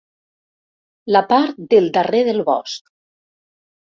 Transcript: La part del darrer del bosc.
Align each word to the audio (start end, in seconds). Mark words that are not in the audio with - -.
La 1.15 1.21
part 1.33 1.59
del 1.75 1.85
darrer 1.97 2.23
del 2.31 2.41
bosc. 2.47 2.91